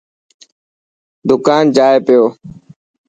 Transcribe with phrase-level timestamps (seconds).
[1.27, 2.23] دڪان جائي پيو.